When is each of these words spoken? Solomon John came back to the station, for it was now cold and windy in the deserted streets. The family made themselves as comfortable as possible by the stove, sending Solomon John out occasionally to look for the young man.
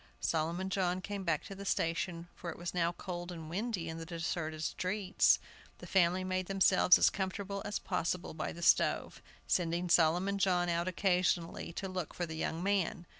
Solomon 0.19 0.71
John 0.71 0.99
came 0.99 1.23
back 1.23 1.43
to 1.43 1.53
the 1.53 1.63
station, 1.63 2.27
for 2.33 2.49
it 2.49 2.57
was 2.57 2.73
now 2.73 2.91
cold 2.91 3.31
and 3.31 3.47
windy 3.51 3.87
in 3.87 3.99
the 3.99 4.05
deserted 4.07 4.63
streets. 4.63 5.37
The 5.77 5.85
family 5.85 6.23
made 6.23 6.47
themselves 6.47 6.97
as 6.97 7.11
comfortable 7.11 7.61
as 7.65 7.77
possible 7.77 8.33
by 8.33 8.51
the 8.51 8.63
stove, 8.63 9.21
sending 9.45 9.89
Solomon 9.89 10.39
John 10.39 10.69
out 10.69 10.87
occasionally 10.87 11.71
to 11.73 11.87
look 11.87 12.15
for 12.15 12.25
the 12.25 12.33
young 12.33 12.63
man. 12.63 13.05